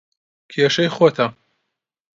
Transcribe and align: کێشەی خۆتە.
کێشەی 0.51 0.89
خۆتە. 0.95 1.27